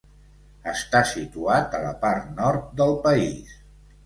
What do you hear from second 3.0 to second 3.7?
país.